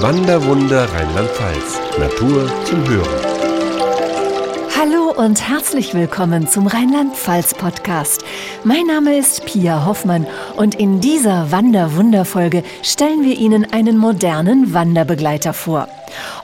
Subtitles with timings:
[0.00, 1.80] Wanderwunder Rheinland-Pfalz.
[1.98, 3.08] Natur zum Hören.
[4.78, 8.22] Hallo und herzlich willkommen zum Rheinland-Pfalz-Podcast.
[8.62, 15.52] Mein Name ist Pia Hoffmann und in dieser Wanderwunderfolge stellen wir Ihnen einen modernen Wanderbegleiter
[15.52, 15.88] vor.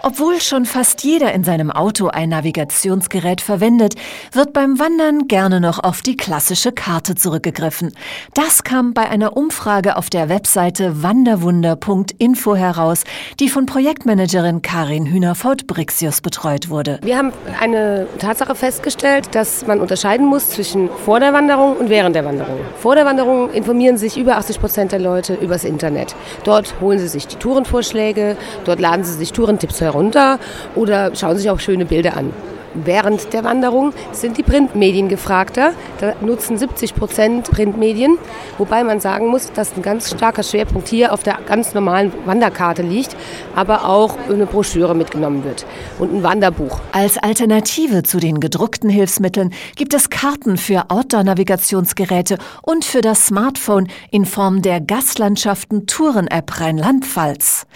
[0.03, 3.95] Obwohl schon fast jeder in seinem Auto ein Navigationsgerät verwendet,
[4.33, 7.93] wird beim Wandern gerne noch auf die klassische Karte zurückgegriffen.
[8.35, 13.05] Das kam bei einer Umfrage auf der Webseite wanderwunder.info heraus,
[13.41, 16.99] die von Projektmanagerin Karin Hühnerfaut-Brixius betreut wurde.
[17.03, 22.17] Wir haben eine Tatsache festgestellt, dass man unterscheiden muss zwischen vor der Wanderung und während
[22.17, 22.59] der Wanderung.
[22.79, 26.15] Vor der Wanderung informieren sich über 80 Prozent der Leute übers Internet.
[26.45, 30.39] Dort holen sie sich die Tourenvorschläge, dort laden sie sich Tourentipps herunter
[30.75, 32.33] oder schauen sich auch schöne Bilder an.
[32.75, 35.73] Während der Wanderung sind die Printmedien gefragter.
[36.01, 38.19] Da nutzen 70 Prozent Printmedien,
[38.59, 42.83] wobei man sagen muss, dass ein ganz starker Schwerpunkt hier auf der ganz normalen Wanderkarte
[42.83, 43.17] liegt,
[43.55, 45.67] aber auch eine Broschüre mitgenommen wird
[46.01, 46.81] und ein Wanderbuch.
[46.91, 53.89] Als Alternative zu den gedruckten Hilfsmitteln gibt es Karten für Outdoor-Navigationsgeräte und für das Smartphone
[54.11, 57.67] in Form der Gastlandschaften Touren-App Rheinland-Pfalz.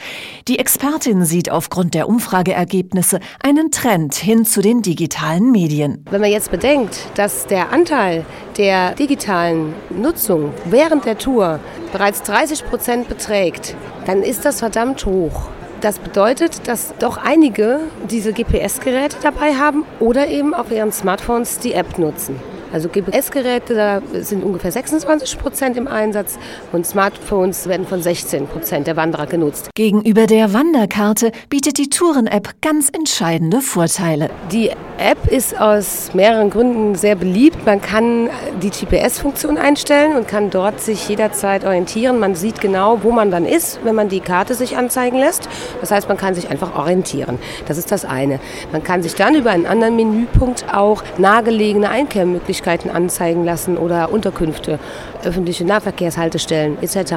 [0.49, 6.03] Die Expertin sieht aufgrund der Umfrageergebnisse einen Trend hin zu den digitalen Medien.
[6.11, 8.25] Wenn man jetzt bedenkt, dass der Anteil
[8.57, 11.61] der digitalen Nutzung während der Tour
[11.93, 15.51] bereits 30 Prozent beträgt, dann ist das verdammt hoch.
[15.83, 21.75] Das bedeutet, dass doch einige diese GPS-Geräte dabei haben oder eben auf ihren Smartphones die
[21.75, 22.41] App nutzen.
[22.73, 26.39] Also GPS-Geräte, da sind ungefähr 26 Prozent im Einsatz
[26.73, 29.71] und Smartphones werden von 16 Prozent der Wanderer genutzt.
[29.75, 34.29] Gegenüber der Wanderkarte bietet die Touren-App ganz entscheidende Vorteile.
[34.53, 37.65] Die App ist aus mehreren Gründen sehr beliebt.
[37.65, 38.29] Man kann
[38.63, 42.19] die GPS-Funktion einstellen und kann dort sich jederzeit orientieren.
[42.19, 45.49] Man sieht genau, wo man dann ist, wenn man die Karte sich anzeigen lässt.
[45.81, 47.39] Das heißt, man kann sich einfach orientieren.
[47.67, 48.41] Das ist das eine.
[48.73, 52.58] Man kann sich dann über einen anderen Menüpunkt auch nahegelegene Einkehrmöglichkeiten
[52.91, 54.79] anzeigen lassen oder Unterkünfte,
[55.25, 57.15] öffentliche Nahverkehrshaltestellen etc.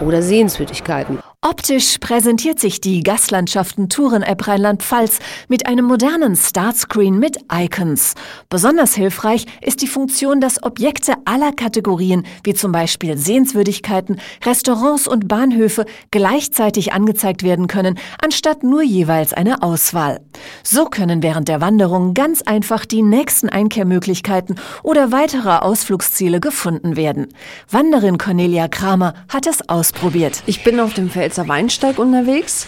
[0.00, 1.18] oder Sehenswürdigkeiten.
[1.44, 8.14] Optisch präsentiert sich die Gastlandschaften Touren-App Rheinland-Pfalz mit einem modernen Startscreen mit Icons.
[8.48, 15.26] Besonders hilfreich ist die Funktion, dass Objekte aller Kategorien, wie zum Beispiel Sehenswürdigkeiten, Restaurants und
[15.26, 20.20] Bahnhöfe, gleichzeitig angezeigt werden können, anstatt nur jeweils eine Auswahl.
[20.62, 27.34] So können während der Wanderung ganz einfach die nächsten Einkehrmöglichkeiten oder weitere Ausflugsziele gefunden werden.
[27.68, 30.44] Wanderin Cornelia Kramer hat es ausprobiert.
[30.46, 32.66] Ich bin auf dem Feld Pfälzer Weinsteig unterwegs.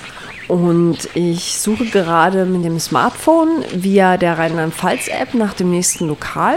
[0.48, 6.56] Und ich suche gerade mit dem Smartphone via der Rheinland-Pfalz-App nach dem nächsten Lokal.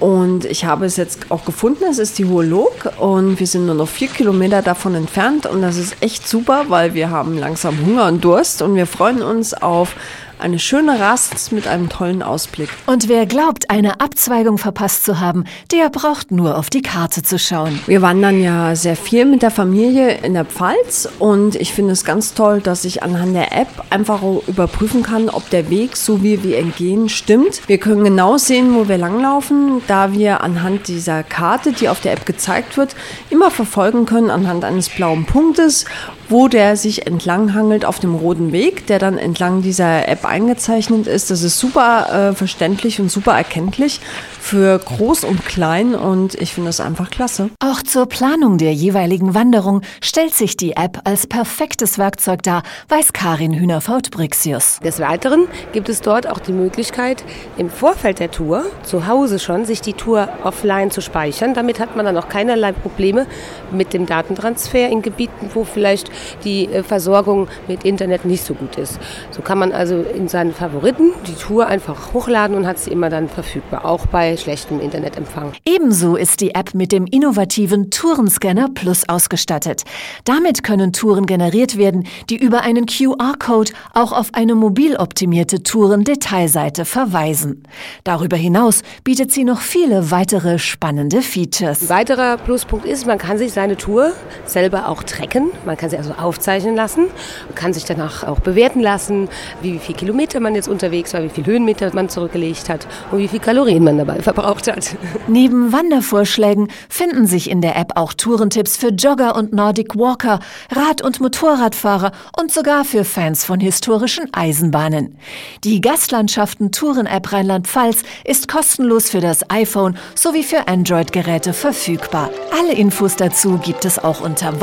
[0.00, 2.92] Und ich habe es jetzt auch gefunden, es ist die Hohe Log.
[2.98, 5.46] Und wir sind nur noch vier Kilometer davon entfernt.
[5.46, 8.60] Und das ist echt super, weil wir haben langsam Hunger und Durst.
[8.60, 9.96] Und wir freuen uns auf
[10.40, 12.68] eine schöne Rast mit einem tollen Ausblick.
[12.86, 17.38] Und wer glaubt, eine Abzweigung verpasst zu haben, der braucht nur auf die Karte zu
[17.38, 17.80] schauen.
[17.86, 22.04] Wir wandern ja sehr viel mit der Familie in der Pfalz und ich finde es
[22.04, 26.42] ganz toll, dass ich anhand der App einfach überprüfen kann, ob der Weg, so wie
[26.42, 27.62] wir entgehen, stimmt.
[27.66, 32.12] Wir können genau sehen, wo wir langlaufen, da wir anhand dieser Karte, die auf der
[32.12, 32.94] App gezeigt wird,
[33.30, 35.84] immer verfolgen können anhand eines blauen Punktes,
[36.28, 41.30] wo der sich entlanghangelt auf dem roten Weg, der dann entlang dieser App eingezeichnet ist.
[41.30, 44.00] Das ist super äh, verständlich und super erkenntlich
[44.40, 47.50] für groß und klein und ich finde das einfach klasse.
[47.62, 53.12] Auch zur Planung der jeweiligen Wanderung stellt sich die App als perfektes Werkzeug dar, weiß
[53.12, 54.80] Karin Hühnerfaut-Brixius.
[54.82, 57.24] Des Weiteren gibt es dort auch die Möglichkeit,
[57.58, 61.52] im Vorfeld der Tour, zu Hause schon, sich die Tour offline zu speichern.
[61.52, 63.26] Damit hat man dann auch keinerlei Probleme
[63.70, 66.10] mit dem Datentransfer in Gebieten, wo vielleicht
[66.44, 68.98] die äh, Versorgung mit Internet nicht so gut ist.
[69.30, 73.10] So kann man also in seinen Favoriten die Tour einfach hochladen und hat sie immer
[73.10, 75.52] dann verfügbar, auch bei schlechtem Internetempfang.
[75.64, 79.82] Ebenso ist die App mit dem innovativen Tourenscanner Plus ausgestattet.
[80.24, 86.84] Damit können Touren generiert werden, die über einen QR-Code auch auf eine mobil optimierte Touren-Detailseite
[86.84, 87.62] verweisen.
[88.04, 91.82] Darüber hinaus bietet sie noch viele weitere spannende Features.
[91.82, 94.12] Ein weiterer Pluspunkt ist, man kann sich seine Tour
[94.46, 95.50] selber auch tracken.
[95.64, 97.06] Man kann sie also aufzeichnen lassen,
[97.54, 99.28] kann sich danach auch bewerten lassen,
[99.62, 103.28] wie viel Kilometer man jetzt unterwegs war, wie viel Höhenmeter man zurückgelegt hat und wie
[103.28, 104.96] viel Kalorien man dabei verbraucht hat.
[105.26, 110.40] Neben Wandervorschlägen finden sich in der App auch Tourentipps für Jogger und Nordic Walker,
[110.70, 115.16] Rad- und Motorradfahrer und sogar für Fans von historischen Eisenbahnen.
[115.64, 122.30] Die Gastlandschaften Touren-App Rheinland-Pfalz ist kostenlos für das iPhone sowie für Android-Geräte verfügbar.
[122.58, 124.60] Alle Infos dazu gibt es auch unter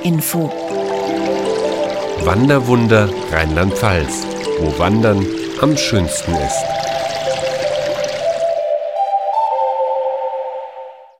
[0.00, 0.50] wanderwunder.info.
[2.24, 4.26] Wanderwunder Rheinland-Pfalz,
[4.60, 5.24] wo Wandern
[5.60, 6.79] am schönsten ist.